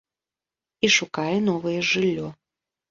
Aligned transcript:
І 0.87 0.91
шукае 0.97 1.37
новае 1.51 1.79
жыллё. 1.93 2.27